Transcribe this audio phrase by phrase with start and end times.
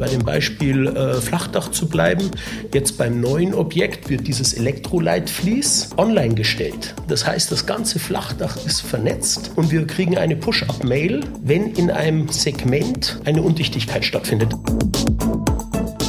[0.00, 2.30] bei dem Beispiel äh, Flachdach zu bleiben,
[2.72, 6.94] jetzt beim neuen Objekt wird dieses Elektroleitflies online gestellt.
[7.06, 12.28] Das heißt, das ganze Flachdach ist vernetzt und wir kriegen eine Push-up-Mail, wenn in einem
[12.28, 14.54] Segment eine Undichtigkeit stattfindet.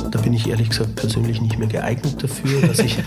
[0.09, 2.97] Da bin ich ehrlich gesagt persönlich nicht mehr geeignet dafür, dass ich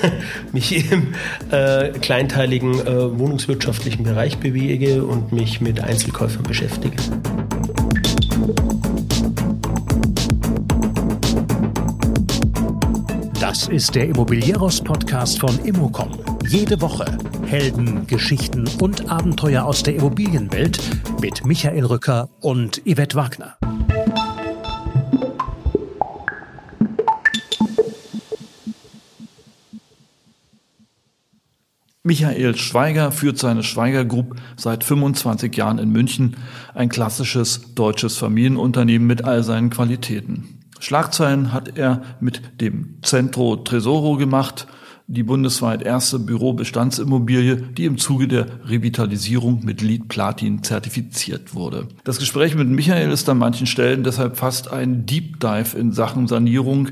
[0.52, 1.14] mich im
[1.50, 6.96] äh, kleinteiligen äh, wohnungswirtschaftlichen Bereich bewege und mich mit Einzelkäufern beschäftige.
[13.56, 16.10] Das ist der Immobilieros-Podcast von Immocom.
[16.46, 17.06] Jede Woche
[17.46, 20.78] Helden, Geschichten und Abenteuer aus der Immobilienwelt
[21.22, 23.56] mit Michael Rücker und Yvette Wagner.
[32.02, 36.36] Michael Schweiger führt seine Schweiger Group seit 25 Jahren in München,
[36.74, 40.65] ein klassisches deutsches Familienunternehmen mit all seinen Qualitäten.
[40.80, 44.66] Schlagzeilen hat er mit dem Centro Tresoro gemacht,
[45.08, 51.86] die bundesweit erste Bürobestandsimmobilie, die im Zuge der Revitalisierung mit Lead Platin zertifiziert wurde.
[52.02, 56.26] Das Gespräch mit Michael ist an manchen Stellen deshalb fast ein Deep Dive in Sachen
[56.26, 56.88] Sanierung,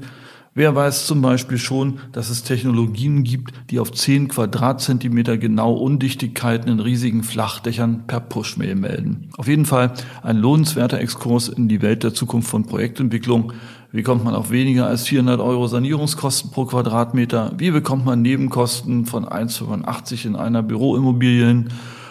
[0.56, 6.70] Wer weiß zum Beispiel schon, dass es Technologien gibt, die auf 10 Quadratzentimeter genau Undichtigkeiten
[6.70, 9.30] in riesigen Flachdächern per Pushmail melden.
[9.36, 13.52] Auf jeden Fall ein lohnenswerter Exkurs in die Welt der Zukunft von Projektentwicklung.
[13.94, 17.52] Wie kommt man auf weniger als 400 Euro Sanierungskosten pro Quadratmeter?
[17.58, 21.68] Wie bekommt man Nebenkosten von 1,85 in einer Büroimmobilien?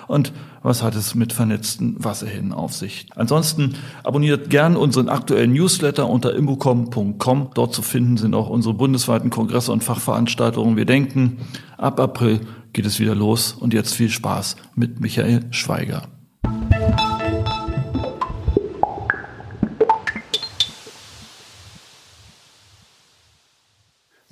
[0.07, 0.31] Und
[0.61, 3.07] was hat es mit vernetzten Wasserhähnen auf sich.
[3.17, 3.75] Ansonsten
[4.05, 7.49] abonniert gern unseren aktuellen Newsletter unter imbocom.com.
[7.53, 10.77] Dort zu finden sind auch unsere bundesweiten Kongresse und Fachveranstaltungen.
[10.77, 11.39] Wir denken,
[11.77, 12.39] ab April
[12.71, 16.03] geht es wieder los und jetzt viel Spaß mit Michael Schweiger.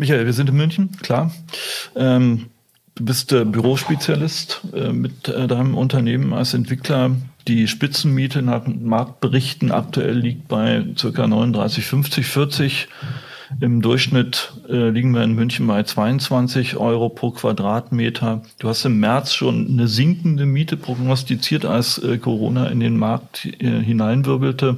[0.01, 1.31] Michael, wir sind in München, klar.
[1.95, 2.47] Ähm,
[2.95, 7.11] Du bist äh, Bürospezialist äh, mit äh, deinem Unternehmen als Entwickler.
[7.47, 11.27] Die Spitzenmiete nach Marktberichten aktuell liegt bei ca.
[11.27, 12.87] 39, 50, 40.
[13.59, 18.43] Im Durchschnitt äh, liegen wir in München bei 22 Euro pro Quadratmeter.
[18.59, 23.45] Du hast im März schon eine sinkende Miete prognostiziert, als äh, Corona in den Markt
[23.59, 24.77] äh, hineinwirbelte.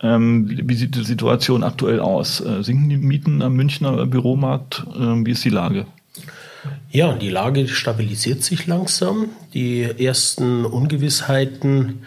[0.00, 2.40] Ähm, wie sieht die Situation aktuell aus?
[2.40, 4.84] Äh, sinken die Mieten am Münchner Büromarkt?
[4.98, 5.86] Ähm, wie ist die Lage?
[6.90, 9.30] Ja, die Lage stabilisiert sich langsam.
[9.54, 12.02] Die ersten Ungewissheiten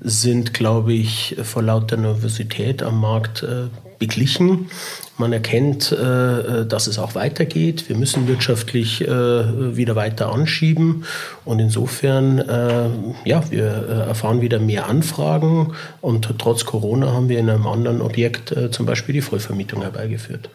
[0.00, 3.66] sind, glaube ich, vor lauter Nervosität am Markt äh,
[3.98, 4.70] beglichen.
[5.16, 7.88] Man erkennt, äh, dass es auch weitergeht.
[7.88, 11.04] Wir müssen wirtschaftlich äh, wieder weiter anschieben.
[11.44, 12.88] Und insofern, äh,
[13.24, 13.64] ja, wir
[14.08, 15.72] erfahren wieder mehr Anfragen.
[16.00, 20.50] Und trotz Corona haben wir in einem anderen Objekt zum Beispiel die Vollvermietung herbeigeführt.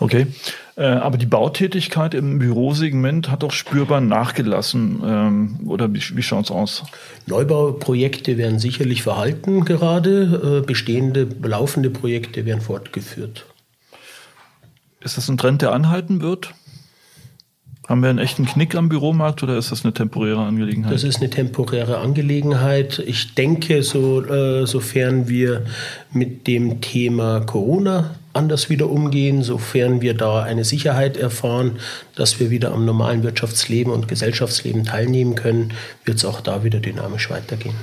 [0.00, 0.26] Okay,
[0.76, 5.02] äh, aber die Bautätigkeit im Bürosegment hat doch spürbar nachgelassen.
[5.04, 6.84] Ähm, oder wie, wie schaut es aus?
[7.26, 10.60] Neubauprojekte werden sicherlich verhalten gerade.
[10.62, 13.46] Äh, bestehende, laufende Projekte werden fortgeführt.
[15.00, 16.54] Ist das ein Trend, der anhalten wird?
[17.88, 20.92] Haben wir einen echten Knick am Büromarkt oder ist das eine temporäre Angelegenheit?
[20.92, 23.02] Das ist eine temporäre Angelegenheit.
[23.04, 25.64] Ich denke, so, äh, sofern wir
[26.12, 31.78] mit dem Thema Corona anders wieder umgehen, sofern wir da eine Sicherheit erfahren,
[32.14, 36.80] dass wir wieder am normalen Wirtschaftsleben und Gesellschaftsleben teilnehmen können, wird es auch da wieder
[36.80, 37.74] dynamisch weitergehen.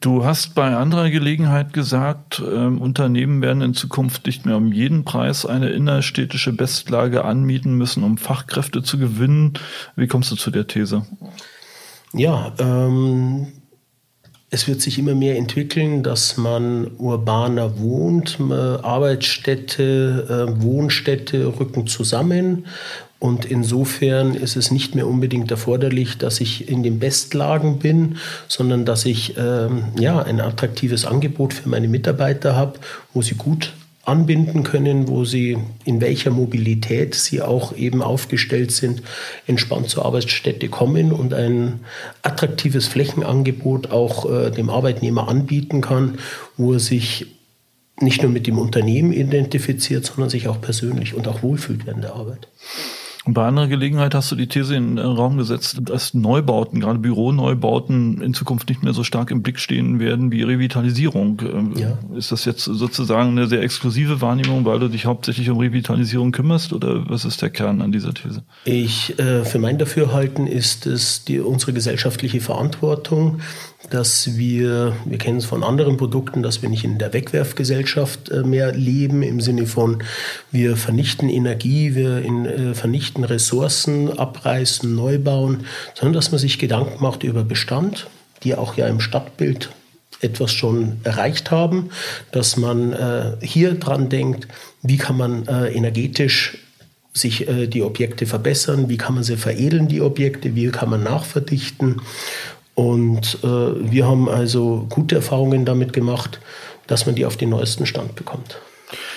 [0.00, 5.04] Du hast bei anderer Gelegenheit gesagt, ähm, Unternehmen werden in Zukunft nicht mehr um jeden
[5.04, 9.52] Preis eine innerstädtische Bestlage anmieten müssen, um Fachkräfte zu gewinnen.
[9.96, 11.04] Wie kommst du zu der These?
[12.14, 13.48] Ja, ähm,
[14.50, 18.38] es wird sich immer mehr entwickeln, dass man urbaner wohnt.
[18.40, 22.66] Arbeitsstätte, äh, Wohnstätte rücken zusammen.
[23.20, 28.16] Und insofern ist es nicht mehr unbedingt erforderlich, dass ich in den Bestlagen bin,
[28.48, 32.78] sondern dass ich ähm, ja, ein attraktives Angebot für meine Mitarbeiter habe,
[33.12, 33.74] wo sie gut
[34.04, 39.02] anbinden können, wo sie in welcher Mobilität sie auch eben aufgestellt sind,
[39.46, 41.80] entspannt zur Arbeitsstätte kommen und ein
[42.22, 46.18] attraktives Flächenangebot auch äh, dem Arbeitnehmer anbieten kann,
[46.56, 47.26] wo er sich
[48.00, 52.14] nicht nur mit dem Unternehmen identifiziert, sondern sich auch persönlich und auch wohlfühlt während der
[52.14, 52.48] Arbeit.
[53.26, 56.98] Und bei anderer Gelegenheit hast du die These in den Raum gesetzt, dass Neubauten, gerade
[56.98, 61.40] Büroneubauten, in Zukunft nicht mehr so stark im Blick stehen werden wie Revitalisierung.
[61.42, 61.98] Ähm, ja.
[62.16, 66.72] Ist das jetzt sozusagen eine sehr exklusive Wahrnehmung, weil du dich hauptsächlich um Revitalisierung kümmerst
[66.72, 68.42] oder was ist der Kern an dieser These?
[68.64, 73.40] Ich, äh, für mein Dafürhalten ist es die, unsere gesellschaftliche Verantwortung,
[73.90, 78.42] dass wir, wir kennen es von anderen Produkten, dass wir nicht in der Wegwerfgesellschaft äh,
[78.42, 80.02] mehr leben, im Sinne von,
[80.50, 85.64] wir vernichten Energie, wir in, äh, vernichten Ressourcen, abreißen, neu bauen,
[85.94, 88.08] sondern dass man sich Gedanken macht über Bestand,
[88.42, 89.70] die auch ja im Stadtbild
[90.22, 91.90] etwas schon erreicht haben,
[92.32, 94.48] dass man äh, hier dran denkt,
[94.82, 96.58] wie kann man äh, energetisch
[97.12, 101.02] sich äh, die Objekte verbessern, wie kann man sie veredeln, die Objekte, wie kann man
[101.02, 102.00] nachverdichten.
[102.80, 106.40] Und äh, wir haben also gute Erfahrungen damit gemacht,
[106.86, 108.58] dass man die auf den neuesten Stand bekommt.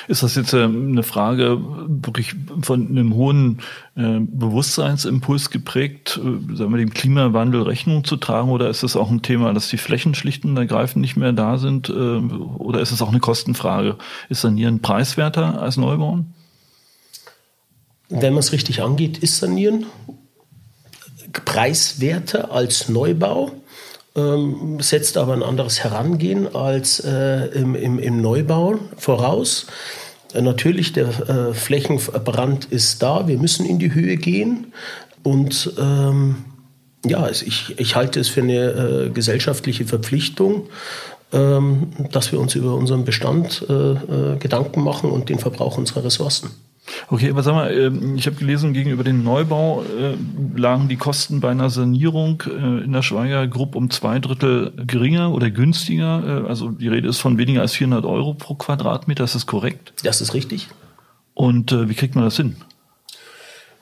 [0.09, 3.61] Ist das jetzt äh, eine Frage wirklich von einem hohen
[3.95, 8.49] äh, Bewusstseinsimpuls geprägt, äh, sagen wir, dem Klimawandel Rechnung zu tragen?
[8.51, 11.57] Oder ist es auch ein Thema, dass die Flächen schlicht und ergreifend nicht mehr da
[11.57, 11.87] sind?
[11.87, 13.95] Äh, oder ist es auch eine Kostenfrage?
[14.27, 16.33] Ist Sanieren preiswerter als Neubauen?
[18.09, 19.85] Wenn man es richtig angeht, ist Sanieren
[21.45, 23.51] preiswerter als Neubau.
[24.15, 29.65] Ähm, setzt aber ein anderes Herangehen als äh, im, im, im, Neubau voraus.
[30.33, 34.71] Äh, natürlich, der äh, Flächenbrand ist da, wir müssen in die Höhe gehen.
[35.23, 36.45] Und ähm,
[37.05, 40.69] ja, ich, ich halte es für eine äh, gesellschaftliche Verpflichtung,
[41.31, 46.51] ähm, dass wir uns über unseren Bestand äh, Gedanken machen und den Verbrauch unserer Ressourcen.
[47.09, 50.15] Okay, aber sag mal, ähm, ich habe gelesen, gegenüber dem Neubau äh,
[50.59, 55.33] lagen die Kosten bei einer Sanierung äh, in der Schweiger Gruppe um zwei Drittel geringer
[55.33, 56.43] oder günstiger.
[56.43, 59.23] Äh, also die Rede ist von weniger als 400 Euro pro Quadratmeter.
[59.23, 59.93] Ist das korrekt?
[60.03, 60.69] Das ist richtig.
[61.33, 62.57] Und wie kriegt man das hin?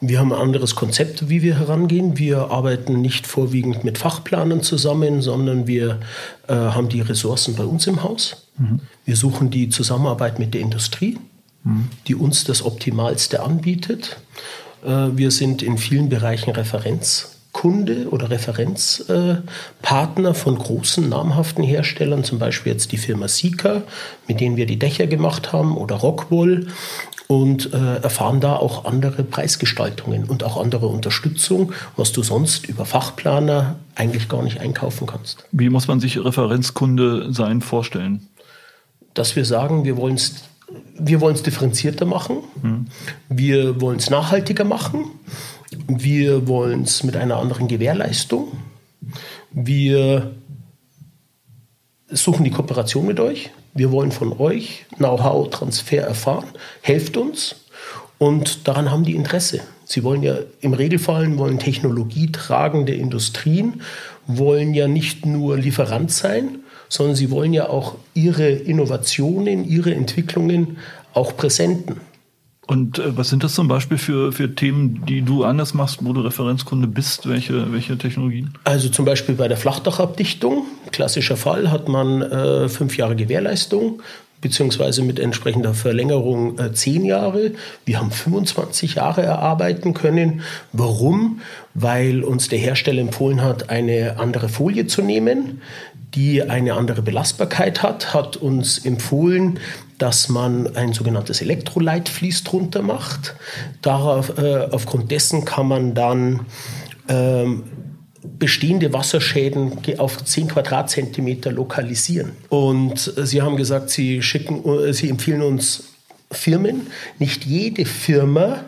[0.04, 2.18] Wir haben ein anderes Konzept, wie wir herangehen.
[2.18, 6.00] Wir arbeiten nicht vorwiegend mit Fachplanern zusammen, sondern wir
[6.48, 8.48] äh, haben die Ressourcen bei uns im Haus.
[8.58, 8.80] Mhm.
[9.06, 11.20] Wir suchen die Zusammenarbeit mit der Industrie
[12.08, 14.18] die uns das Optimalste anbietet.
[14.84, 22.74] Äh, wir sind in vielen Bereichen Referenzkunde oder Referenzpartner von großen namhaften Herstellern, zum Beispiel
[22.74, 23.84] jetzt die Firma Sika,
[24.28, 26.68] mit denen wir die Dächer gemacht haben, oder Rockwool
[27.28, 32.86] und äh, erfahren da auch andere Preisgestaltungen und auch andere Unterstützung, was du sonst über
[32.86, 35.46] Fachplaner eigentlich gar nicht einkaufen kannst.
[35.52, 38.28] Wie muss man sich Referenzkunde sein vorstellen?
[39.14, 40.44] Dass wir sagen, wir wollen es
[40.98, 42.88] wir wollen es differenzierter machen, mhm.
[43.30, 45.06] wir wollen es nachhaltiger machen,
[45.88, 48.52] wir wollen es mit einer anderen Gewährleistung,
[49.52, 50.32] wir
[52.10, 56.50] suchen die Kooperation mit euch, wir wollen von euch Know-how-Transfer erfahren,
[56.82, 57.56] helft uns.
[58.18, 59.62] Und daran haben die Interesse.
[59.84, 63.82] Sie wollen ja im Regelfall wollen technologietragende Industrien,
[64.28, 66.60] wollen ja nicht nur Lieferant sein,
[66.92, 70.78] sondern sie wollen ja auch ihre Innovationen, ihre Entwicklungen
[71.14, 72.02] auch präsenten.
[72.68, 76.12] Und äh, was sind das zum Beispiel für, für Themen, die du anders machst, wo
[76.12, 77.30] du Referenzkunde bist?
[77.30, 78.54] Welche, welche Technologien?
[78.66, 84.02] Also zum Beispiel bei der Flachdachabdichtung, klassischer Fall, hat man äh, fünf Jahre Gewährleistung
[84.42, 87.52] beziehungsweise mit entsprechender Verlängerung äh, zehn Jahre.
[87.86, 90.42] Wir haben 25 Jahre erarbeiten können.
[90.74, 91.42] Warum?
[91.74, 95.62] Weil uns der Hersteller empfohlen hat, eine andere Folie zu nehmen,
[96.16, 99.60] die eine andere Belastbarkeit hat, hat uns empfohlen,
[99.98, 103.36] dass man ein sogenanntes Elektroleitflies drunter macht.
[103.82, 106.48] Darauf, äh, aufgrund dessen kann man dann
[107.08, 107.64] ähm,
[108.24, 112.32] bestehende Wasserschäden auf 10 Quadratzentimeter lokalisieren.
[112.50, 115.86] Und Sie haben gesagt, Sie, schicken, äh, Sie empfehlen uns
[116.32, 116.88] Firmen.
[117.20, 118.64] Nicht jede Firma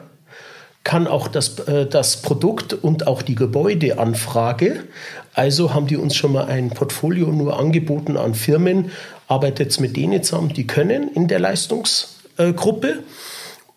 [0.83, 4.83] kann auch das, äh, das Produkt und auch die Gebäudeanfrage.
[5.33, 8.91] Also haben die uns schon mal ein Portfolio nur angeboten an Firmen.
[9.27, 12.99] Arbeitet mit denen zusammen, die können in der Leistungsgruppe.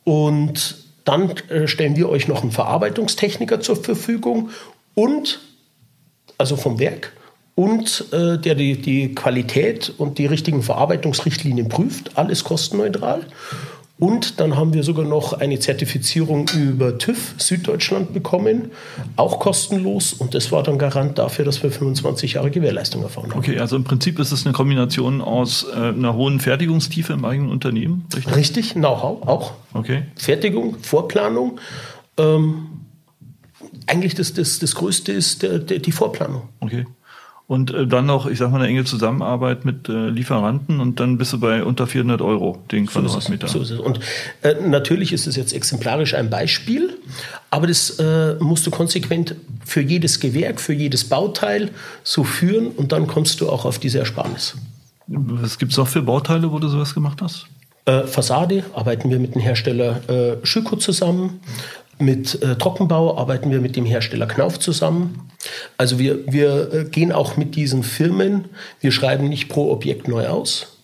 [0.04, 4.50] Und dann äh, stellen wir euch noch einen Verarbeitungstechniker zur Verfügung
[4.94, 5.40] und
[6.38, 7.12] also vom Werk
[7.56, 13.22] und äh, der die, die Qualität und die richtigen Verarbeitungsrichtlinien prüft, alles kostenneutral.
[13.98, 18.70] Und dann haben wir sogar noch eine Zertifizierung über TÜV Süddeutschland bekommen,
[19.16, 20.12] auch kostenlos.
[20.12, 23.38] Und das war dann Garant dafür, dass wir 25 Jahre Gewährleistung erfahren haben.
[23.38, 27.50] Okay, also im Prinzip ist es eine Kombination aus äh, einer hohen Fertigungstiefe im eigenen
[27.50, 28.36] Unternehmen, richtig?
[28.36, 29.52] Richtig, Know-how auch.
[29.72, 30.02] Okay.
[30.14, 31.58] Fertigung, Vorplanung.
[32.18, 32.66] Ähm,
[33.86, 36.48] eigentlich das, das, das Größte ist der, der, die Vorplanung.
[36.60, 36.86] Okay.
[37.48, 41.16] Und äh, dann noch, ich sag mal, eine enge Zusammenarbeit mit äh, Lieferanten und dann
[41.16, 43.46] bist du bei unter 400 Euro den Quadratmeter.
[43.46, 43.78] So ist es.
[43.78, 44.00] Und
[44.42, 46.98] äh, natürlich ist es jetzt exemplarisch ein Beispiel,
[47.50, 51.70] aber das äh, musst du konsequent für jedes Gewerk, für jedes Bauteil
[52.02, 54.56] so führen und dann kommst du auch auf diese Ersparnis.
[55.06, 57.46] Was gibt es noch für Bauteile, wo du sowas gemacht hast?
[57.84, 61.40] Äh, Fassade arbeiten wir mit dem Hersteller äh, Schüko zusammen.
[61.98, 65.30] Mit äh, Trockenbau arbeiten wir mit dem Hersteller Knauf zusammen.
[65.78, 68.46] Also wir, wir äh, gehen auch mit diesen Firmen,
[68.80, 70.78] wir schreiben nicht pro Objekt neu aus.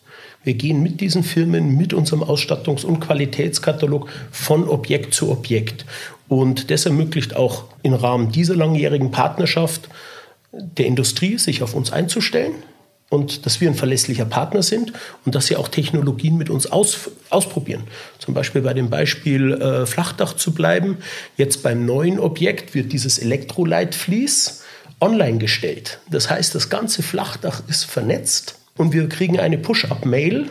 [0.45, 5.85] Wir gehen mit diesen Firmen, mit unserem Ausstattungs- und Qualitätskatalog von Objekt zu Objekt.
[6.29, 9.89] Und das ermöglicht auch im Rahmen dieser langjährigen Partnerschaft
[10.51, 12.55] der Industrie, sich auf uns einzustellen
[13.13, 14.95] und dass wir ein verlässlicher Partner sind
[15.27, 17.83] und dass sie auch Technologien mit uns aus, ausprobieren.
[18.19, 20.97] Zum Beispiel bei dem Beispiel äh, Flachdach zu bleiben.
[21.37, 24.63] Jetzt beim neuen Objekt wird dieses Elektroleitflies
[24.99, 25.99] online gestellt.
[26.11, 30.47] Das heißt, das ganze Flachdach ist vernetzt und wir kriegen eine Push-up-Mail,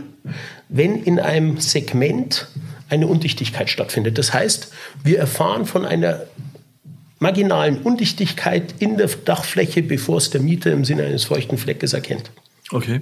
[0.69, 2.47] wenn in einem Segment
[2.89, 4.19] eine Undichtigkeit stattfindet.
[4.19, 4.71] Das heißt,
[5.03, 6.27] wir erfahren von einer
[7.17, 12.29] marginalen Undichtigkeit in der Dachfläche, bevor es der Mieter im Sinne eines feuchten Fleckes erkennt.
[12.71, 13.01] Okay.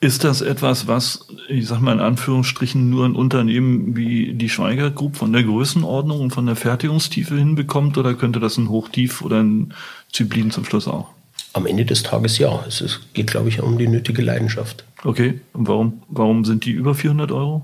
[0.00, 4.90] Ist das etwas, was, ich sag mal in Anführungsstrichen, nur ein Unternehmen wie die Schweiger
[4.90, 9.42] Group von der Größenordnung und von der Fertigungstiefe hinbekommt oder könnte das ein Hochtief oder
[9.42, 9.74] ein
[10.12, 11.10] Zyplin zum Schluss auch?
[11.52, 12.64] Am Ende des Tages ja.
[12.66, 14.84] Es geht, glaube ich, um die nötige Leidenschaft.
[15.04, 15.40] Okay.
[15.52, 17.62] Und warum, warum sind die über 400 Euro?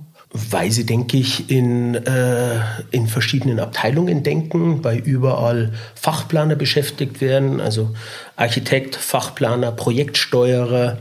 [0.50, 7.61] Weil sie, denke ich, in, äh, in verschiedenen Abteilungen denken, weil überall Fachplaner beschäftigt werden,
[7.61, 7.95] also
[8.37, 10.99] Architekt, Fachplaner, Projektsteuerer,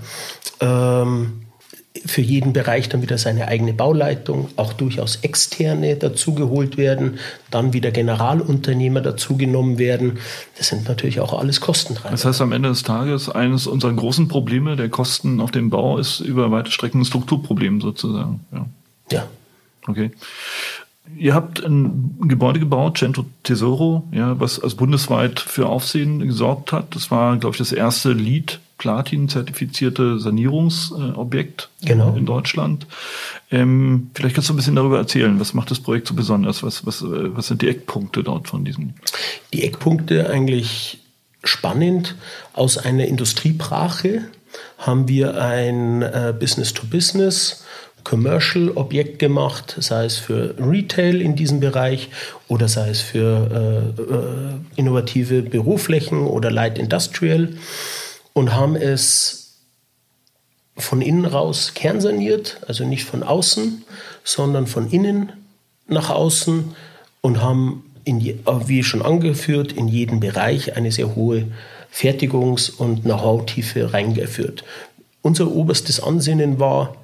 [0.62, 1.46] ähm,
[2.06, 7.20] für jeden Bereich dann wieder seine eigene Bauleitung, auch durchaus externe dazugeholt werden,
[7.52, 10.20] dann wieder Generalunternehmer dazugenommen werden.
[10.58, 12.12] Das sind natürlich auch alles Kostentreiber.
[12.12, 15.98] Das heißt, am Ende des Tages, eines unserer großen Probleme der Kosten auf dem Bau
[15.98, 18.42] ist über weite Strecken ein Strukturproblem sozusagen.
[18.52, 18.66] Ja.
[19.12, 19.28] Ja.
[19.88, 20.12] Okay.
[21.16, 26.96] Ihr habt ein Gebäude gebaut, Centro Tesoro, ja, was also bundesweit für Aufsehen gesorgt hat.
[26.96, 32.16] Das war, glaube ich, das erste Lead Platin-zertifizierte Sanierungsobjekt genau.
[32.16, 32.88] in Deutschland.
[33.50, 35.40] Ähm, vielleicht kannst du ein bisschen darüber erzählen.
[35.40, 36.62] Was macht das Projekt so besonders?
[36.62, 38.96] Was, was, was sind die Eckpunkte dort von diesem?
[39.54, 41.00] Die Eckpunkte eigentlich
[41.44, 42.16] spannend.
[42.54, 44.26] Aus einer Industriebrache
[44.78, 47.65] haben wir ein äh, Business-to-Business
[48.06, 52.10] Commercial-Objekt gemacht, sei es für Retail in diesem Bereich
[52.48, 57.50] oder sei es für äh, äh, innovative Büroflächen oder Light Industrial
[58.32, 59.58] und haben es
[60.78, 63.84] von innen raus kernsaniert, also nicht von außen,
[64.24, 65.34] sondern von innen
[65.88, 66.76] nach außen
[67.22, 71.48] und haben, in je, wie schon angeführt, in jeden Bereich eine sehr hohe
[71.92, 74.64] Fertigungs- und Know-how-Tiefe reingeführt.
[75.22, 76.96] Unser oberstes Ansinnen war,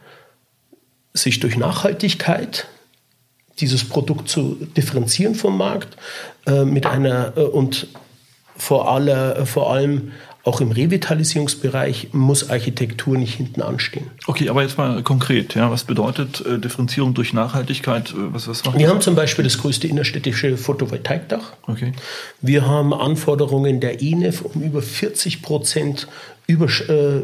[1.13, 2.67] sich durch Nachhaltigkeit
[3.59, 5.97] dieses Produkt zu differenzieren vom Markt
[6.45, 7.87] äh, mit einer äh, und
[8.55, 10.11] vor, aller, äh, vor allem
[10.43, 14.09] auch im Revitalisierungsbereich muss Architektur nicht hinten anstehen.
[14.25, 18.11] Okay, aber jetzt mal konkret, ja, was bedeutet äh, Differenzierung durch Nachhaltigkeit?
[18.11, 18.89] Äh, was, was Wir das?
[18.89, 21.53] haben zum Beispiel das größte innerstädtische Photovoltaikdach.
[21.67, 21.93] Okay.
[22.41, 26.07] Wir haben Anforderungen der ENEF um über 40 Prozent
[26.47, 27.21] über, äh,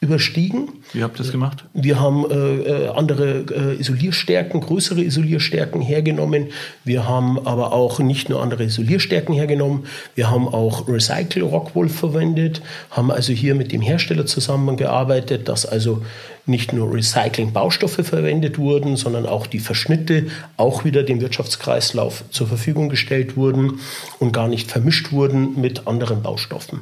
[0.00, 0.68] überstiegen.
[0.92, 1.64] Wie habt ihr das gemacht?
[1.74, 6.48] Wir haben äh, äh, andere äh, Isolierstärken, größere Isolierstärken hergenommen.
[6.84, 12.62] Wir haben aber auch nicht nur andere Isolierstärken hergenommen, wir haben auch Recycle Rockwool verwendet,
[12.90, 16.02] haben also hier mit dem Hersteller zusammengearbeitet, dass also
[16.48, 20.26] nicht nur Recycling-Baustoffe verwendet wurden, sondern auch die Verschnitte
[20.56, 23.80] auch wieder dem Wirtschaftskreislauf zur Verfügung gestellt wurden
[24.18, 26.80] und gar nicht vermischt wurden mit anderen Baustoffen.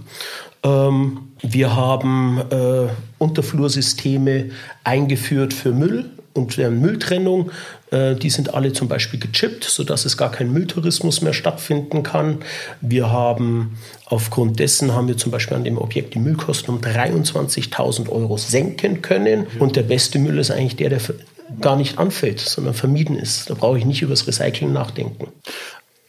[0.62, 4.50] Ähm, wir haben äh, Unterflursysteme
[4.85, 7.50] eingeführt für Müll und deren Mülltrennung.
[7.90, 12.38] Äh, die sind alle zum Beispiel gechippt, sodass es gar kein Mülltourismus mehr stattfinden kann.
[12.81, 18.09] Wir haben aufgrund dessen haben wir zum Beispiel an dem Objekt die Müllkosten um 23.000
[18.09, 19.47] Euro senken können.
[19.59, 21.00] Und der beste Müll ist eigentlich der, der
[21.61, 23.49] gar nicht anfällt, sondern vermieden ist.
[23.50, 25.28] Da brauche ich nicht über das Recycling nachdenken.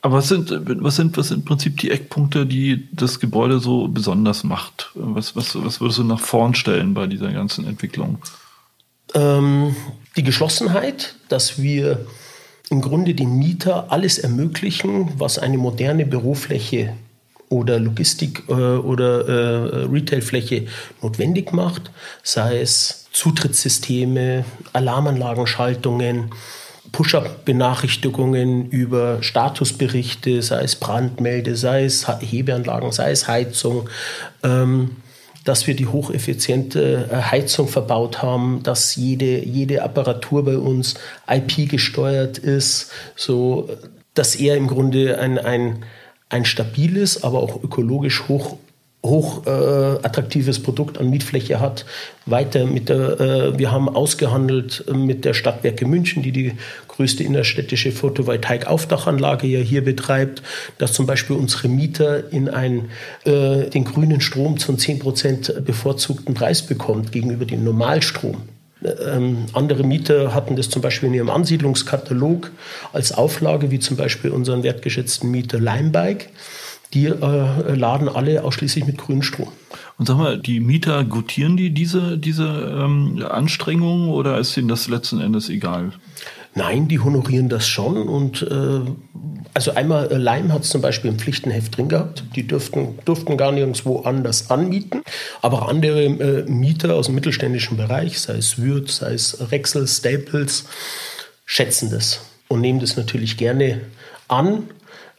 [0.02, 3.88] Aber was sind, was sind, was sind im Prinzip die Eckpunkte, die das Gebäude so
[3.88, 4.92] besonders macht?
[4.94, 8.20] Was, was, was würdest du nach vorn stellen bei dieser ganzen Entwicklung?
[9.14, 9.76] Ähm,
[10.18, 12.06] die Geschlossenheit, dass wir
[12.70, 16.94] im Grunde dem Mieter alles ermöglichen, was eine moderne Bürofläche
[17.50, 20.68] oder Logistik äh, oder äh, Retailfläche
[21.02, 21.92] notwendig macht,
[22.24, 24.44] sei es Zutrittssysteme,
[24.74, 26.32] Alarmanlagenschaltungen,
[26.92, 33.90] Push-up-Benachrichtigungen über Statusberichte, sei es Brandmelde, sei es Hebeanlagen, sei es Heizung,
[34.44, 34.98] ähm,
[35.48, 40.96] dass wir die hocheffiziente äh, Heizung verbaut haben, dass jede, jede Apparatur bei uns
[41.30, 43.70] IP gesteuert ist, so
[44.14, 45.86] dass er im Grunde ein, ein,
[46.30, 48.58] ein stabiles, aber auch ökologisch hoch
[49.08, 51.86] hoch äh, Produkt an Mietfläche hat.
[52.26, 56.54] Weiter mit der, äh, wir haben ausgehandelt mit der Stadtwerke München, die die
[56.88, 60.42] größte innerstädtische Photovoltaik-Aufdachanlage ja hier betreibt,
[60.78, 62.90] dass zum Beispiel unsere Mieter in ein,
[63.26, 68.42] äh, den grünen Strom zu 10 Prozent bevorzugten Preis bekommt gegenüber dem Normalstrom.
[68.84, 72.52] Ähm, andere Mieter hatten das zum Beispiel in ihrem Ansiedlungskatalog
[72.94, 76.28] als Auflage, wie zum Beispiel unseren wertgeschätzten Mieter Limebike.
[76.94, 79.50] Die äh, laden alle ausschließlich mit Grünstrom.
[79.98, 84.88] Und sag mal, die Mieter gutieren die diese, diese ähm, Anstrengungen oder ist ihnen das
[84.88, 85.92] letzten Endes egal?
[86.56, 87.98] Nein, die honorieren das schon.
[88.08, 88.82] Und äh,
[89.54, 92.24] also einmal äh, Leim hat es zum Beispiel im Pflichtenheft drin gehabt.
[92.36, 95.04] Die dürften, durften gar nirgendwo anders anmieten.
[95.42, 99.88] Aber auch andere äh, Mieter aus dem mittelständischen Bereich, sei es Würth, sei es Rexel,
[99.88, 100.66] Staples,
[101.46, 103.82] schätzen das und nehmen das natürlich gerne
[104.28, 104.64] an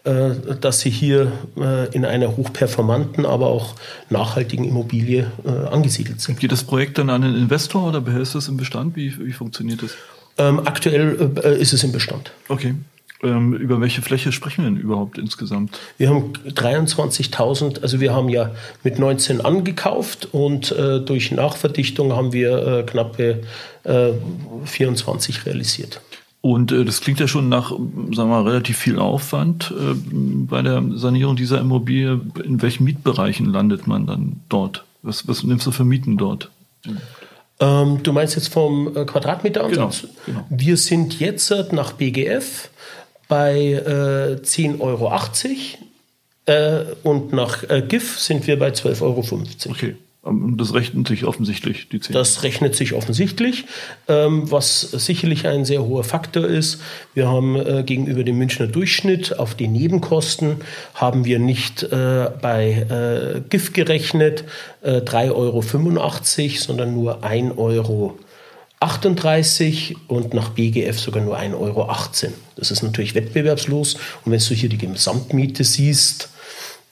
[0.04, 3.74] dass sie hier äh, in einer hochperformanten, aber auch
[4.08, 6.40] nachhaltigen Immobilie äh, angesiedelt sind.
[6.40, 8.96] Geht das Projekt dann an einen Investor oder behältst du es im Bestand?
[8.96, 9.96] Wie, wie funktioniert das?
[10.38, 12.32] Ähm, aktuell äh, ist es im Bestand.
[12.48, 12.74] Okay.
[13.20, 15.76] Ähm, über welche Fläche sprechen wir denn überhaupt insgesamt?
[15.96, 18.52] Wir haben 23.000, also wir haben ja
[18.84, 23.42] mit 19 angekauft und äh, durch Nachverdichtung haben wir äh, knappe
[24.64, 26.00] 24 äh, realisiert.
[26.40, 30.62] Und äh, das klingt ja schon nach, sagen wir mal, relativ viel Aufwand äh, bei
[30.62, 32.20] der Sanierung dieser Immobilie.
[32.44, 34.84] In welchen Mietbereichen landet man dann dort?
[35.02, 36.50] Was, was nimmst du für Mieten dort?
[37.60, 40.02] Ähm, du meinst jetzt vom äh, Quadratmeteransatz?
[40.02, 40.46] Genau, genau.
[40.48, 42.70] Wir sind jetzt nach BGF
[43.26, 45.12] bei äh, 10,80 Euro
[46.46, 49.24] äh, und nach äh, GIF sind wir bei 12,50 Euro.
[49.68, 49.96] Okay.
[50.26, 52.12] Ähm, das rechnet sich offensichtlich, die 10.
[52.12, 53.64] Das rechnet sich offensichtlich,
[54.08, 56.80] ähm, was sicherlich ein sehr hoher Faktor ist.
[57.14, 60.56] Wir haben äh, gegenüber dem Münchner Durchschnitt auf die Nebenkosten
[60.94, 64.44] haben wir nicht äh, bei äh, GIF gerechnet,
[64.84, 65.62] 3,85 Euro,
[66.58, 68.18] sondern nur 1 Euro.
[68.80, 71.92] 38 und nach BGF sogar nur 1,18 Euro.
[72.54, 73.94] Das ist natürlich wettbewerbslos.
[74.24, 76.28] Und wenn du hier die Gesamtmiete siehst,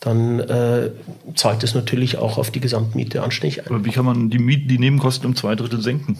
[0.00, 0.90] dann äh,
[1.34, 3.68] zahlt es natürlich auch auf die Gesamtmiete anständig ein.
[3.68, 6.18] Aber wie kann man die, Miet die Nebenkosten um zwei Drittel senken?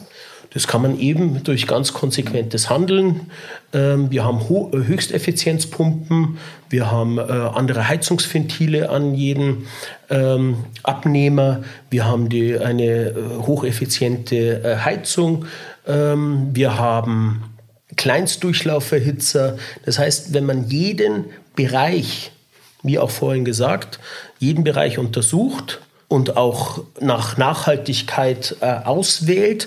[0.53, 3.31] Das kann man eben durch ganz konsequentes Handeln.
[3.73, 6.39] Ähm, wir haben Ho äh, Höchsteffizienzpumpen,
[6.71, 9.67] wir haben äh, andere Heizungsventile an jedem
[10.09, 15.45] ähm, Abnehmer, wir haben die, eine äh, hocheffiziente äh, Heizung,
[15.87, 17.43] ähm, wir haben
[17.97, 19.59] Kleinstdurchlauferhitzer.
[19.85, 22.33] Das heißt, wenn man jeden Bereich
[22.87, 23.99] wie auch vorhin gesagt,
[24.39, 29.67] jeden Bereich untersucht und auch nach Nachhaltigkeit äh, auswählt,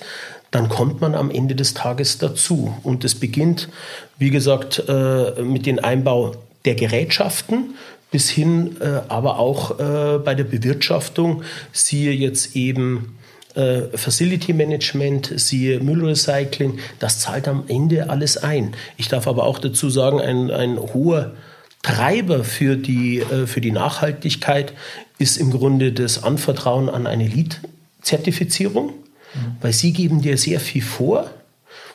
[0.51, 2.73] dann kommt man am Ende des Tages dazu.
[2.83, 3.69] Und es beginnt,
[4.17, 6.33] wie gesagt, äh, mit dem Einbau
[6.65, 7.75] der Gerätschaften
[8.11, 13.17] bis hin äh, aber auch äh, bei der Bewirtschaftung, siehe jetzt eben
[13.55, 18.75] äh, Facility Management, siehe Müllrecycling, das zahlt am Ende alles ein.
[18.97, 21.31] Ich darf aber auch dazu sagen, ein, ein hoher
[21.81, 24.73] Treiber für die, äh, für die Nachhaltigkeit
[25.17, 29.57] ist im Grunde das Anvertrauen an eine Lead-Zertifizierung, mhm.
[29.61, 31.29] weil sie geben dir sehr viel vor,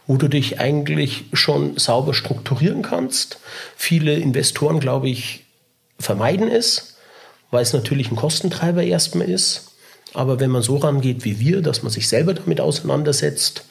[0.07, 3.39] wo du dich eigentlich schon sauber strukturieren kannst.
[3.77, 5.45] Viele Investoren, glaube ich,
[5.99, 6.97] vermeiden es,
[7.51, 9.73] weil es natürlich ein Kostentreiber erstmal ist.
[10.13, 13.65] Aber wenn man so rangeht wie wir, dass man sich selber damit auseinandersetzt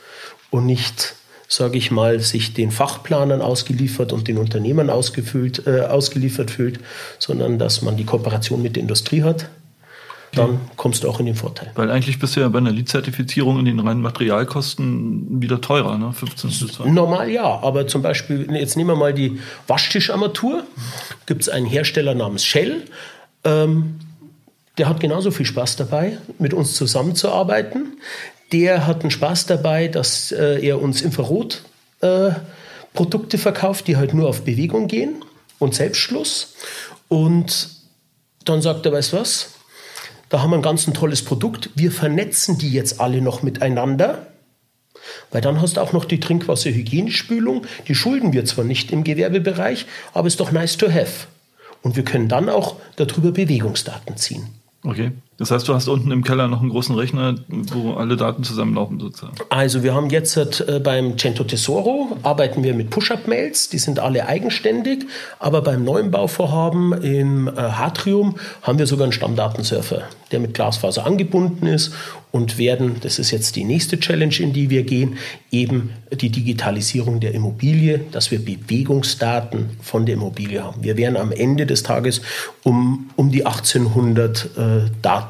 [0.49, 1.15] und nicht
[1.47, 6.79] sage ich mal, sich den Fachplanern ausgeliefert und den Unternehmern ausgefüllt, äh, ausgeliefert fühlt,
[7.19, 9.49] sondern dass man die Kooperation mit der Industrie hat,
[10.35, 11.71] dann kommst du auch in den Vorteil.
[11.75, 16.11] Weil eigentlich bist du ja bei einer Lead-Zertifizierung in den reinen Materialkosten wieder teurer, ne?
[16.11, 16.85] 15 bis 20.
[16.85, 20.63] Normal ja, aber zum Beispiel, jetzt nehmen wir mal die Waschtischarmatur.
[21.25, 22.83] Gibt es einen Hersteller namens Shell.
[23.43, 23.99] Ähm,
[24.77, 27.97] der hat genauso viel Spaß dabei, mit uns zusammenzuarbeiten
[28.53, 34.29] der hat einen Spaß dabei, dass äh, er uns Infrarot-Produkte äh, verkauft, die halt nur
[34.29, 35.25] auf Bewegung gehen
[35.59, 36.53] und Selbstschluss.
[37.07, 37.69] Und
[38.45, 39.49] dann sagt er, weißt du was?
[40.29, 41.69] Da haben wir ein ganz ein tolles Produkt.
[41.75, 44.27] Wir vernetzen die jetzt alle noch miteinander.
[45.31, 47.65] Weil dann hast du auch noch die Trinkwasserhygienespülung.
[47.87, 51.27] Die schulden wir zwar nicht im Gewerbebereich, aber ist doch nice to have.
[51.81, 54.47] Und wir können dann auch darüber Bewegungsdaten ziehen.
[54.83, 55.11] Okay.
[55.37, 58.99] Das heißt, du hast unten im Keller noch einen großen Rechner, wo alle Daten zusammenlaufen
[58.99, 59.35] sozusagen.
[59.49, 64.27] Also wir haben jetzt äh, beim Cento Tesoro arbeiten wir mit Push-Up-Mails, die sind alle
[64.27, 65.05] eigenständig,
[65.39, 71.05] aber beim neuen Bauvorhaben im äh, Hatrium haben wir sogar einen Stammdatensurfer, der mit Glasfaser
[71.05, 71.93] angebunden ist
[72.33, 75.17] und werden, das ist jetzt die nächste Challenge, in die wir gehen,
[75.51, 80.83] eben die Digitalisierung der Immobilie, dass wir Bewegungsdaten von der Immobilie haben.
[80.83, 82.21] Wir werden am Ende des Tages
[82.63, 84.49] um, um die 1800 äh,
[85.03, 85.22] Daten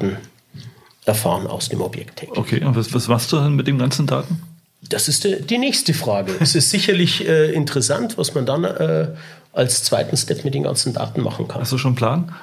[1.04, 2.26] erfahren aus dem Objekt.
[2.30, 4.42] Okay, und was, was machst du denn mit den ganzen Daten?
[4.88, 6.32] Das ist die, die nächste Frage.
[6.40, 9.08] es ist sicherlich äh, interessant, was man dann äh,
[9.52, 11.60] als zweiten Step mit den ganzen Daten machen kann.
[11.60, 12.34] Hast du schon einen Plan?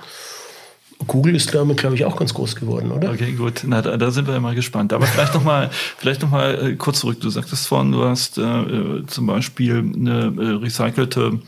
[1.08, 3.12] Google ist damit, glaube ich, auch ganz groß geworden, oder?
[3.12, 3.64] Okay, gut.
[3.66, 4.94] Na, da, da sind wir ja mal gespannt.
[4.94, 7.20] Aber vielleicht noch mal, vielleicht noch mal äh, kurz zurück.
[7.22, 11.40] Du sagtest vorhin, du hast äh, zum Beispiel eine äh, recycelte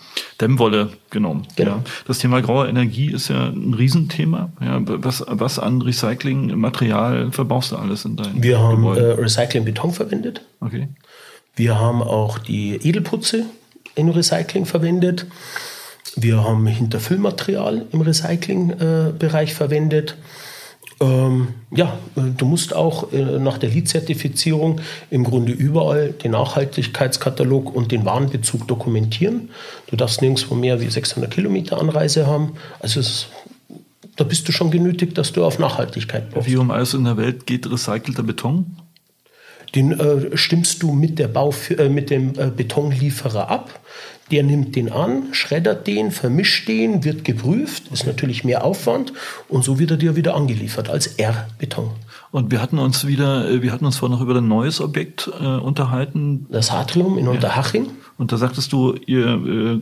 [0.42, 1.48] Dämmwolle genommen.
[1.56, 1.72] Genau.
[1.72, 1.84] Ja.
[2.06, 4.52] Das Thema graue Energie ist ja ein Riesenthema.
[4.62, 10.42] Ja, was, was an Recyclingmaterial verbaust du alles in deinem Wir haben äh, Recycling-Beton verwendet.
[10.60, 10.90] Okay.
[11.56, 13.46] Wir haben auch die Edelputze
[13.96, 15.28] in Recycling verwendet.
[16.16, 20.16] Wir haben Hinterfüllmaterial im Recyclingbereich äh, verwendet.
[21.02, 27.92] Ähm, ja, du musst auch äh, nach der LEED-Zertifizierung im Grunde überall den Nachhaltigkeitskatalog und
[27.92, 29.50] den Warenbezug dokumentieren.
[29.88, 32.54] Du darfst nirgendwo mehr wie 600 Kilometer Anreise haben.
[32.80, 33.28] Also es,
[34.16, 36.48] da bist du schon genötigt, dass du auf Nachhaltigkeit brauchst.
[36.48, 38.78] Wie um alles in der Welt geht recycelter Beton?
[39.76, 43.80] Den äh, stimmst du mit, der Bau, äh, mit dem äh, Betonlieferer ab.
[44.32, 49.14] Der nimmt den an, schreddert den, vermischt den, wird geprüft, ist natürlich mehr Aufwand
[49.50, 51.92] und so wird er dir wieder angeliefert als R-Beton.
[52.32, 55.30] Und wir hatten uns wieder, äh, wir hatten uns vorhin noch über ein neues Objekt
[55.40, 56.48] äh, unterhalten.
[56.50, 57.92] Das Atrium in Unterhaching.
[58.18, 59.80] Und da sagtest du, ihr äh,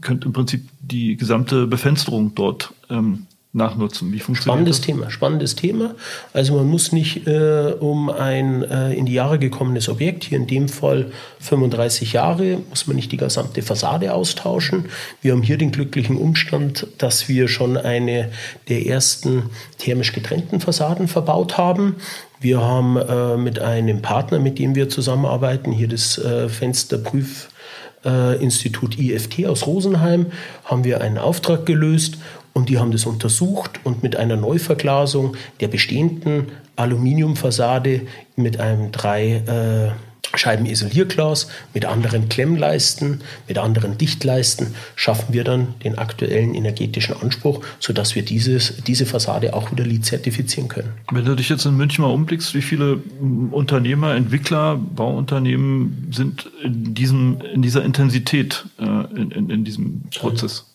[0.00, 4.12] könnt im Prinzip die gesamte Befensterung dort ähm, nachnutzen.
[4.12, 4.86] Wie funktioniert spannendes das?
[4.86, 5.94] Thema, spannendes Thema.
[6.32, 10.48] Also man muss nicht äh, um ein äh, in die Jahre gekommenes Objekt, hier in
[10.48, 14.86] dem Fall 35 Jahre, muss man nicht die gesamte Fassade austauschen.
[15.22, 18.32] Wir haben hier den glücklichen Umstand, dass wir schon eine
[18.68, 19.44] der ersten
[19.78, 21.96] thermisch getrennten Fassaden verbaut haben.
[22.40, 27.48] Wir haben äh, mit einem Partner, mit dem wir zusammenarbeiten, hier das äh, Fensterprüf
[28.04, 30.26] äh, Institut IFT aus Rosenheim
[30.64, 32.18] haben wir einen Auftrag gelöst
[32.54, 38.02] und die haben das untersucht und mit einer Neuverglasung der bestehenden Aluminiumfassade
[38.36, 39.92] mit einem drei äh,
[40.36, 47.64] Scheiben Isolierglas, mit anderen Klemmleisten, mit anderen Dichtleisten schaffen wir dann den aktuellen energetischen Anspruch,
[47.78, 50.92] sodass wir dieses, diese Fassade auch wieder LEED zertifizieren können.
[51.12, 52.96] Wenn du dich jetzt in München mal umblickst, wie viele
[53.52, 60.66] Unternehmer, Entwickler, Bauunternehmen sind in, diesem, in dieser Intensität äh, in, in, in, diesem Prozess?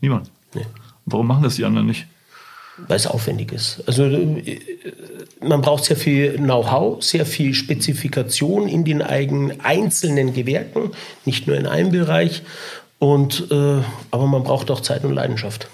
[0.00, 0.30] Niemand.
[0.54, 0.66] Nee.
[1.06, 2.06] Warum machen das die anderen nicht?
[2.88, 3.82] Weil es aufwendig ist.
[3.86, 4.60] Also äh,
[5.40, 10.90] man braucht sehr viel Know-how, sehr viel Spezifikation in den eigenen einzelnen Gewerken,
[11.24, 12.42] nicht nur in einem Bereich.
[12.98, 15.68] Und, äh, aber man braucht auch Zeit und Leidenschaft.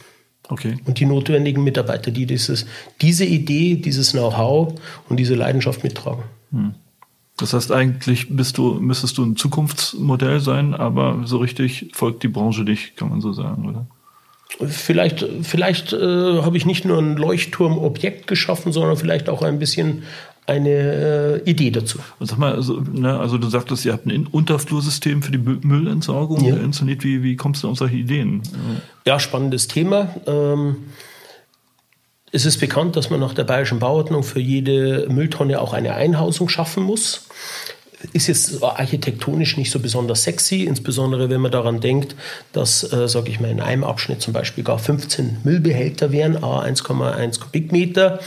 [0.48, 0.76] Okay.
[0.84, 2.66] Und die notwendigen Mitarbeiter, die dieses,
[3.00, 4.74] diese Idee, dieses Know-how
[5.08, 6.24] und diese Leidenschaft mittragen.
[6.50, 6.74] Hm.
[7.38, 12.28] Das heißt, eigentlich bist du, müsstest du ein Zukunftsmodell sein, aber so richtig folgt die
[12.28, 13.86] Branche dich, kann man so sagen, oder?
[14.60, 20.02] Vielleicht, vielleicht äh, habe ich nicht nur ein Leuchtturmobjekt geschaffen, sondern vielleicht auch ein bisschen
[20.46, 21.98] eine äh, Idee dazu.
[22.20, 26.56] Sag mal, also, ne, also du sagtest, ihr habt ein Unterflursystem für die Müllentsorgung ja.
[26.56, 27.04] installiert.
[27.04, 28.42] Wie, wie kommst du auf solche Ideen?
[29.06, 30.14] Ja, spannendes Thema.
[30.26, 30.76] Ähm,
[32.32, 36.48] es ist bekannt, dass man nach der bayerischen Bauordnung für jede Mülltonne auch eine Einhausung
[36.48, 37.28] schaffen muss
[38.12, 42.16] ist jetzt architektonisch nicht so besonders sexy, insbesondere wenn man daran denkt,
[42.52, 46.60] dass, äh, sage ich mal, in einem Abschnitt zum Beispiel gar 15 Müllbehälter wären, a
[46.60, 48.20] 1,1 Kubikmeter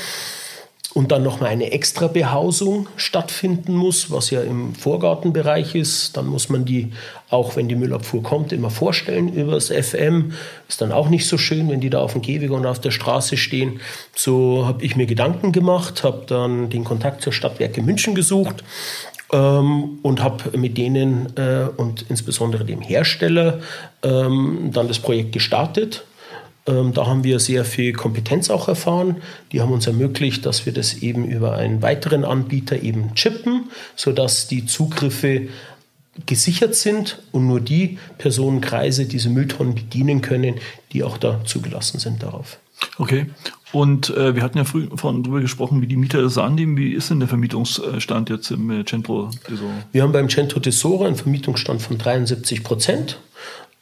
[0.95, 6.15] und dann nochmal eine extra Behausung stattfinden muss, was ja im Vorgartenbereich ist.
[6.15, 6.93] Dann muss man die,
[7.29, 10.31] auch wenn die Müllabfuhr kommt, immer vorstellen über das FM.
[10.69, 12.91] Ist dann auch nicht so schön, wenn die da auf dem Gehweg und auf der
[12.91, 13.81] Straße stehen.
[14.15, 18.63] So habe ich mir Gedanken gemacht, habe dann den Kontakt zur Stadtwerke München gesucht
[19.35, 23.59] ähm, und habe mit denen äh, und insbesondere dem Hersteller
[24.01, 26.05] ähm, dann das Projekt gestartet.
[26.67, 29.17] Ähm, da haben wir sehr viel Kompetenz auch erfahren.
[29.51, 34.47] Die haben uns ermöglicht, dass wir das eben über einen weiteren Anbieter eben chippen, sodass
[34.47, 35.49] die Zugriffe
[36.25, 40.55] gesichert sind und nur die Personenkreise diese Mülltonnen bedienen können,
[40.93, 42.57] die auch da zugelassen sind darauf.
[42.97, 43.27] Okay.
[43.71, 46.77] Und äh, wir hatten ja früh von darüber gesprochen, wie die Mieter das annehmen.
[46.77, 49.69] Wie ist denn der Vermietungsstand jetzt im äh, Centro Tesoro?
[49.91, 53.19] Wir haben beim Centro Tesoro einen Vermietungsstand von 73 Prozent.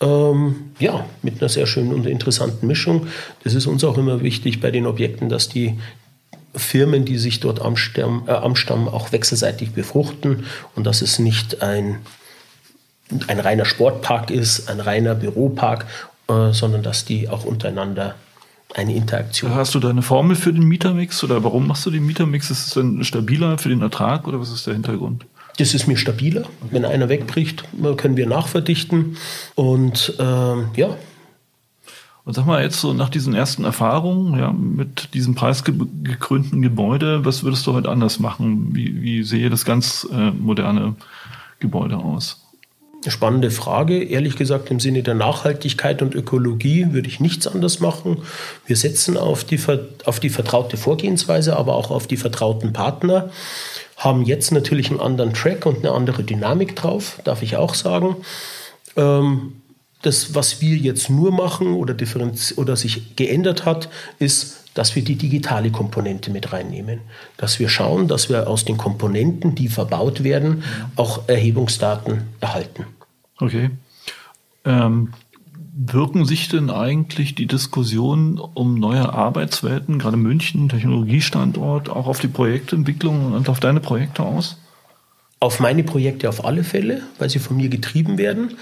[0.01, 3.07] Ähm, ja, mit einer sehr schönen und interessanten Mischung.
[3.43, 5.77] Das ist uns auch immer wichtig bei den Objekten, dass die
[6.55, 8.55] Firmen, die sich dort am Stamm, äh, am
[8.87, 11.99] auch wechselseitig befruchten und dass es nicht ein,
[13.27, 15.85] ein reiner Sportpark ist, ein reiner Büropark,
[16.29, 18.15] äh, sondern dass die auch untereinander
[18.73, 19.53] eine Interaktion.
[19.53, 22.49] Hast du da eine Formel für den Mietermix oder warum machst du den Mietermix?
[22.49, 25.25] Ist es dann stabiler für den Ertrag oder was ist der Hintergrund?
[25.57, 26.43] Das ist mir stabiler.
[26.71, 27.63] Wenn einer wegbricht,
[27.97, 29.17] können wir nachverdichten.
[29.55, 30.97] Und ähm, ja.
[32.25, 37.43] Und sag mal jetzt so nach diesen ersten Erfahrungen ja, mit diesem preisgekrönten Gebäude, was
[37.43, 38.69] würdest du heute anders machen?
[38.73, 40.95] Wie, wie sehe das ganz äh, moderne
[41.59, 42.42] Gebäude aus?
[43.11, 44.03] Spannende Frage.
[44.03, 48.23] Ehrlich gesagt, im Sinne der Nachhaltigkeit und Ökologie würde ich nichts anders machen.
[48.65, 49.59] Wir setzen auf die,
[50.05, 53.29] auf die vertraute Vorgehensweise, aber auch auf die vertrauten Partner
[53.97, 58.17] haben jetzt natürlich einen anderen Track und eine andere Dynamik drauf, darf ich auch sagen.
[58.95, 59.61] Ähm,
[60.01, 61.95] das, was wir jetzt nur machen oder,
[62.57, 63.89] oder sich geändert hat,
[64.19, 67.01] ist, dass wir die digitale Komponente mit reinnehmen.
[67.37, 70.63] Dass wir schauen, dass wir aus den Komponenten, die verbaut werden,
[70.95, 72.85] auch Erhebungsdaten erhalten.
[73.39, 73.69] Okay.
[74.65, 75.13] Ähm,
[75.75, 82.27] wirken sich denn eigentlich die Diskussionen um neue Arbeitswelten, gerade München, Technologiestandort, auch auf die
[82.27, 84.57] Projektentwicklung und auf deine Projekte aus?
[85.39, 88.53] Auf meine Projekte auf alle Fälle, weil sie von mir getrieben werden.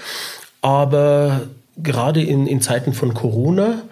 [0.62, 1.42] Aber
[1.76, 3.82] gerade in, in Zeiten von Corona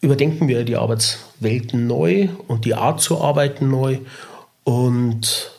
[0.00, 3.98] überdenken wir die Arbeitswelten neu und die Art zu arbeiten neu.
[4.64, 5.52] Und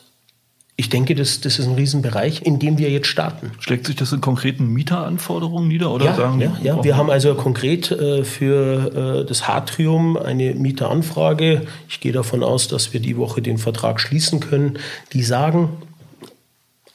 [0.76, 3.52] ich denke, das, das ist ein Riesenbereich, in dem wir jetzt starten.
[3.58, 5.92] Schlägt sich das in konkreten Mieteranforderungen nieder?
[5.92, 6.82] Oder ja, sagen ja, ja.
[6.82, 11.66] wir haben also konkret äh, für äh, das Hartrium eine Mieteranfrage.
[11.86, 14.78] Ich gehe davon aus, dass wir die Woche den Vertrag schließen können.
[15.12, 15.68] Die sagen,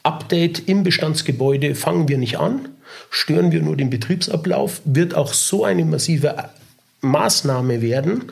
[0.02, 2.68] Update im Bestandsgebäude fangen wir nicht an,
[3.10, 6.34] stören wir nur den Betriebsablauf, wird auch so eine massive
[7.00, 8.24] Maßnahme werden,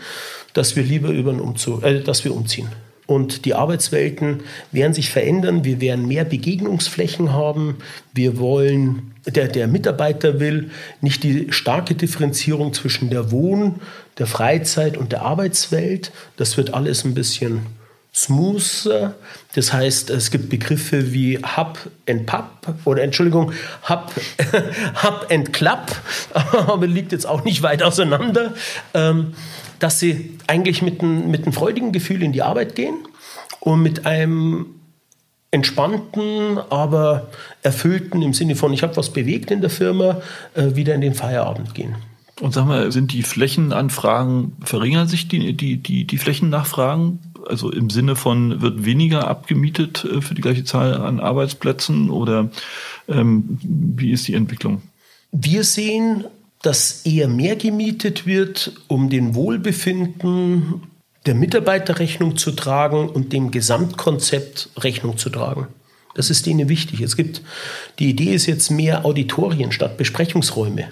[0.52, 2.68] dass wir lieber über Umzug, äh, dass wir umziehen
[3.06, 5.64] und die Arbeitswelten werden sich verändern.
[5.64, 7.78] Wir werden mehr Begegnungsflächen haben.
[8.14, 13.80] Wir wollen, der, der Mitarbeiter will nicht die starke Differenzierung zwischen der Wohn-,
[14.18, 16.12] der Freizeit und der Arbeitswelt.
[16.36, 17.66] Das wird alles ein bisschen
[18.14, 19.14] smoother.
[19.54, 23.52] Das heißt, es gibt Begriffe wie Hub and Pub oder Entschuldigung,
[23.88, 24.12] Hub,
[25.02, 25.90] Hub and Club,
[26.34, 28.54] aber liegt jetzt auch nicht weit auseinander.
[28.94, 29.34] Ähm,
[29.80, 32.94] dass sie eigentlich mit einem, mit einem freudigen Gefühl in die Arbeit gehen
[33.60, 34.66] und mit einem
[35.50, 37.28] entspannten, aber
[37.62, 40.20] erfüllten im Sinne von, ich habe was bewegt in der Firma,
[40.54, 41.96] äh, wieder in den Feierabend gehen.
[42.40, 47.20] Und sag mal, sind die Flächenanfragen, verringern sich die, die, die, die Flächennachfragen?
[47.46, 52.50] Also im Sinne von, wird weniger abgemietet äh, für die gleiche Zahl an Arbeitsplätzen oder
[53.08, 54.82] ähm, wie ist die Entwicklung?
[55.32, 56.24] Wir sehen
[56.64, 60.82] dass eher mehr gemietet wird, um dem Wohlbefinden
[61.26, 65.68] der Mitarbeiter Rechnung zu tragen und dem Gesamtkonzept Rechnung zu tragen.
[66.14, 67.02] Das ist denen wichtig.
[67.02, 67.42] Es gibt,
[67.98, 70.88] die Idee ist jetzt mehr Auditorien statt Besprechungsräume,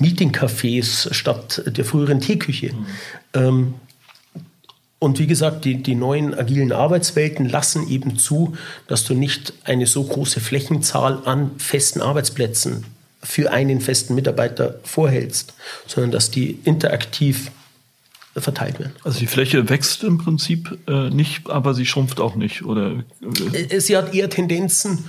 [0.00, 2.74] Meetingcafés statt der früheren Teeküche.
[2.74, 2.86] Mhm.
[3.32, 3.74] Ähm,
[4.98, 8.56] und wie gesagt, die, die neuen agilen Arbeitswelten lassen eben zu,
[8.88, 12.84] dass du nicht eine so große Flächenzahl an festen Arbeitsplätzen
[13.22, 15.54] für einen festen Mitarbeiter vorhältst,
[15.86, 17.50] sondern dass die interaktiv
[18.36, 18.92] verteilt werden.
[19.04, 23.04] Also die Fläche wächst im Prinzip äh, nicht, aber sie schrumpft auch nicht, oder?
[23.52, 25.04] Äh, sie hat eher Tendenzen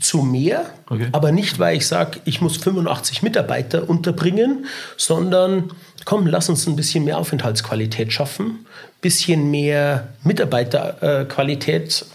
[0.00, 1.08] zu mehr, okay.
[1.12, 5.72] aber nicht, weil ich sage, ich muss 85 Mitarbeiter unterbringen, sondern
[6.08, 8.64] komm, lass uns ein bisschen mehr Aufenthaltsqualität schaffen,
[9.02, 12.06] bisschen mehr Mitarbeiterqualität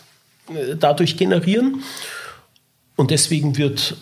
[0.50, 1.84] äh, dadurch generieren.
[2.96, 3.96] Und deswegen wird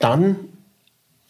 [0.00, 0.34] dann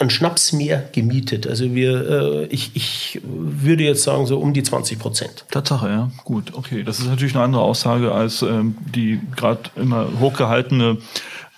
[0.01, 1.47] ein Schnaps mehr gemietet.
[1.47, 5.45] Also wir, äh, ich, ich würde jetzt sagen, so um die 20 Prozent.
[5.51, 6.11] Tatsache, ja.
[6.25, 6.83] Gut, okay.
[6.83, 10.97] Das ist natürlich eine andere Aussage als ähm, die gerade immer hochgehaltene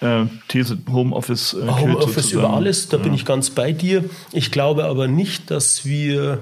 [0.00, 1.54] äh, These Homeoffice.
[1.54, 3.04] Äh, Homeoffice über alles, da ja.
[3.04, 4.04] bin ich ganz bei dir.
[4.32, 6.40] Ich glaube aber nicht, dass wir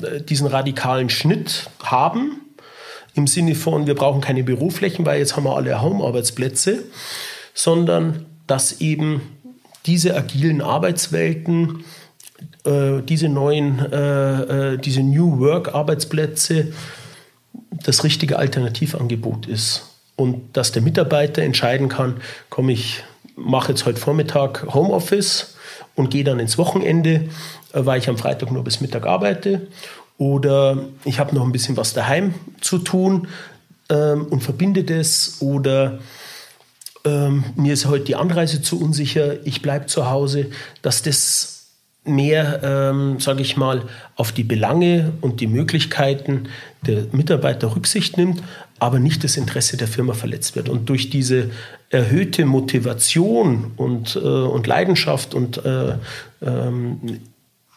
[0.00, 2.40] äh, diesen radikalen Schnitt haben.
[3.14, 6.84] Im Sinne von, wir brauchen keine Büroflächen, weil jetzt haben wir alle Home-Arbeitsplätze,
[7.52, 9.22] sondern dass eben
[9.86, 11.84] diese agilen Arbeitswelten,
[12.64, 16.72] äh, diese neuen, äh, äh, diese New Work-Arbeitsplätze
[17.84, 19.88] das richtige Alternativangebot ist.
[20.16, 23.02] Und dass der Mitarbeiter entscheiden kann, komm, ich
[23.36, 25.56] mache jetzt heute Vormittag Homeoffice
[25.94, 27.28] und gehe dann ins Wochenende,
[27.72, 29.66] äh, weil ich am Freitag nur bis Mittag arbeite.
[30.18, 33.26] Oder ich habe noch ein bisschen was daheim zu tun
[33.88, 35.38] ähm, und verbinde das.
[35.40, 35.98] Oder
[37.04, 40.50] ähm, mir ist heute die Anreise zu unsicher, ich bleibe zu Hause,
[40.82, 41.52] dass das
[42.04, 43.82] mehr, ähm, sage ich mal,
[44.16, 46.48] auf die Belange und die Möglichkeiten
[46.84, 48.42] der Mitarbeiter Rücksicht nimmt,
[48.80, 50.68] aber nicht das Interesse der Firma verletzt wird.
[50.68, 51.50] Und durch diese
[51.90, 55.94] erhöhte Motivation und, äh, und Leidenschaft und äh,
[56.44, 57.20] ähm,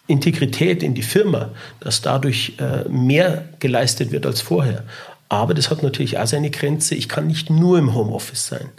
[0.07, 4.83] Integrität in die Firma, dass dadurch äh, mehr geleistet wird als vorher.
[5.29, 6.95] Aber das hat natürlich auch seine Grenze.
[6.95, 8.69] Ich kann nicht nur im Homeoffice sein.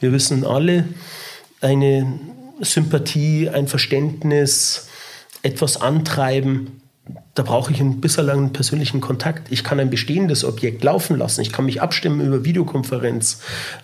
[0.00, 0.84] Wir wissen alle,
[1.60, 2.20] eine
[2.60, 4.88] Sympathie, ein Verständnis,
[5.42, 6.80] etwas antreiben,
[7.34, 9.52] da brauche ich ein bisschen langen persönlichen Kontakt.
[9.52, 11.42] Ich kann ein bestehendes Objekt laufen lassen.
[11.42, 13.40] Ich kann mich abstimmen über Videokonferenz.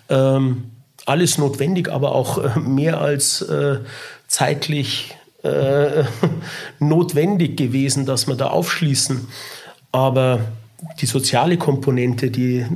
[0.09, 0.65] Ähm,
[1.05, 3.79] alles notwendig, aber auch äh, mehr als äh,
[4.27, 6.05] zeitlich äh,
[6.79, 9.29] notwendig gewesen, dass wir da aufschließen.
[9.93, 10.41] Aber
[11.01, 12.67] die soziale Komponente, die, äh,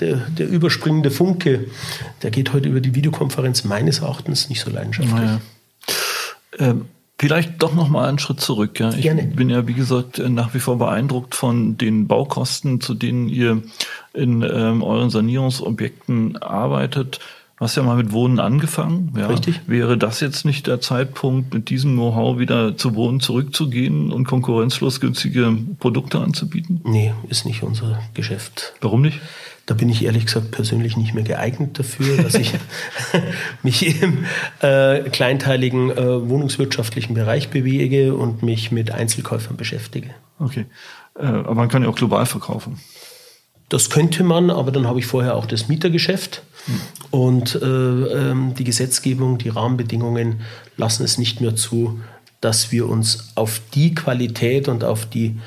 [0.00, 1.66] der, der, überspringende Funke,
[2.22, 5.14] der geht heute über die Videokonferenz meines Erachtens nicht so leidenschaftlich.
[5.14, 5.40] Naja.
[6.58, 6.86] Ähm,
[7.18, 8.78] vielleicht doch noch mal einen Schritt zurück.
[8.80, 8.90] Ja.
[8.90, 9.22] Ich Gerne.
[9.22, 13.62] bin ja, wie gesagt, nach wie vor beeindruckt von den Baukosten, zu denen ihr
[14.12, 17.20] in ähm, euren Sanierungsobjekten arbeitet
[17.62, 19.12] hast ja mal mit Wohnen angefangen.
[19.16, 19.28] Ja.
[19.28, 19.60] Richtig.
[19.66, 25.00] Wäre das jetzt nicht der Zeitpunkt, mit diesem Know-how wieder zu Wohnen zurückzugehen und konkurrenzlos
[25.00, 26.80] günstige Produkte anzubieten?
[26.84, 28.74] Nee, ist nicht unser Geschäft.
[28.80, 29.20] Warum nicht?
[29.66, 32.52] Da bin ich ehrlich gesagt persönlich nicht mehr geeignet dafür, dass ich
[33.62, 34.24] mich im
[34.60, 40.10] äh, kleinteiligen äh, wohnungswirtschaftlichen Bereich bewege und mich mit Einzelkäufern beschäftige.
[40.40, 40.66] Okay.
[41.16, 42.80] Äh, aber man kann ja auch global verkaufen.
[43.72, 46.42] Das könnte man, aber dann habe ich vorher auch das Mietergeschäft.
[47.10, 50.42] Und äh, ähm, die Gesetzgebung, die Rahmenbedingungen
[50.76, 51.98] lassen es nicht mehr zu,
[52.42, 55.38] dass wir uns auf die Qualität und auf die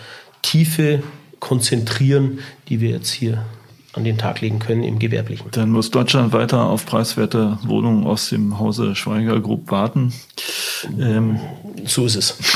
[0.42, 1.04] Tiefe
[1.40, 3.46] konzentrieren, die wir jetzt hier
[3.94, 5.52] an den Tag legen können im Gewerblichen.
[5.52, 10.12] Dann muss Deutschland weiter auf preiswerte Wohnungen aus dem Hause Schweiger Group warten.
[11.00, 11.40] Ähm,
[11.86, 12.38] so ist es.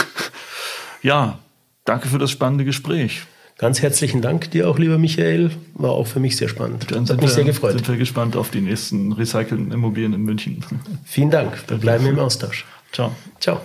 [1.01, 1.39] Ja,
[1.85, 3.21] danke für das spannende Gespräch.
[3.59, 5.51] Ganz herzlichen Dank dir auch, lieber Michael.
[5.73, 6.89] War auch für mich sehr spannend.
[6.91, 7.73] Dann Hat mich wir, sehr gefreut.
[7.73, 10.63] Sind wir gespannt auf die nächsten recycelten Immobilien in München.
[11.03, 11.61] Vielen Dank.
[11.67, 12.63] Wir bleiben im Austausch.
[12.93, 13.13] Ciao.
[13.41, 13.59] Ciao.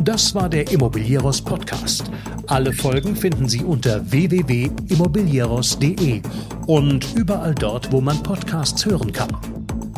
[0.00, 2.10] Das war der Immobilieros Podcast.
[2.48, 6.22] Alle Folgen finden Sie unter www.immobilieros.de
[6.66, 9.28] und überall dort, wo man Podcasts hören kann.